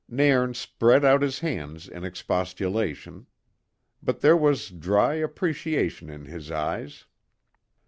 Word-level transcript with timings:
Nairn 0.09 0.55
spread 0.55 1.05
out 1.05 1.21
his 1.21 1.41
hands 1.41 1.87
in 1.87 2.03
expostulation, 2.03 3.27
but 4.01 4.21
there 4.21 4.35
was 4.35 4.69
dry 4.71 5.13
appreciation 5.13 6.09
in 6.09 6.25
his 6.25 6.49
eyes. 6.49 7.05